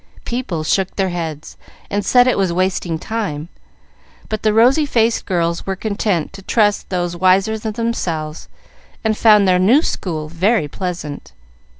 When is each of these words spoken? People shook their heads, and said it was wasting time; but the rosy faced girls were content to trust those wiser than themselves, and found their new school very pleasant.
People 0.25 0.63
shook 0.63 0.95
their 0.95 1.09
heads, 1.09 1.57
and 1.87 2.03
said 2.03 2.25
it 2.25 2.35
was 2.35 2.51
wasting 2.51 2.97
time; 2.97 3.49
but 4.29 4.41
the 4.41 4.51
rosy 4.51 4.83
faced 4.83 5.27
girls 5.27 5.67
were 5.67 5.75
content 5.75 6.33
to 6.33 6.41
trust 6.41 6.89
those 6.89 7.15
wiser 7.15 7.55
than 7.55 7.73
themselves, 7.73 8.49
and 9.03 9.15
found 9.15 9.47
their 9.47 9.59
new 9.59 9.83
school 9.83 10.27
very 10.27 10.67
pleasant. 10.67 11.33